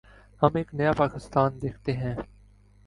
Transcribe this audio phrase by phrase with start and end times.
[0.41, 2.15] ہم ایک نیا پاکستان دیکھتے ہیں۔